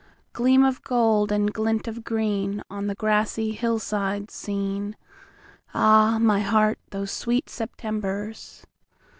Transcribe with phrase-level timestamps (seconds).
[0.33, 4.95] Gleam of gold, and glint of greenOn the grassy hillsides seen,
[5.75, 8.65] Ah, my heart, those sweet Septembers!